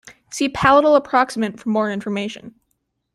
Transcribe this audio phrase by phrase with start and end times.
[0.31, 2.55] See palatal approximant for more information.